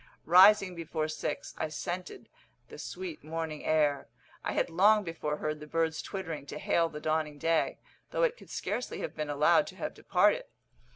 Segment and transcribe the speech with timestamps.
[0.25, 2.27] Rising before six, I scented
[2.69, 4.07] the sweet morning air;
[4.43, 7.77] I had long before heard the birds twittering to hail the dawning day,
[8.09, 10.45] though it could scarcely have been allowed to have departed.